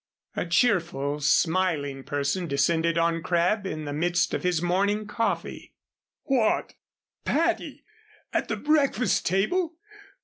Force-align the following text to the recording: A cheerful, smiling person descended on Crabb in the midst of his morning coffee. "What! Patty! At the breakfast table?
A 0.35 0.47
cheerful, 0.47 1.19
smiling 1.19 2.03
person 2.03 2.47
descended 2.47 2.97
on 2.97 3.21
Crabb 3.21 3.67
in 3.67 3.85
the 3.85 3.93
midst 3.93 4.33
of 4.33 4.41
his 4.41 4.59
morning 4.59 5.05
coffee. 5.05 5.75
"What! 6.23 6.73
Patty! 7.23 7.83
At 8.33 8.47
the 8.47 8.57
breakfast 8.57 9.27
table? 9.27 9.73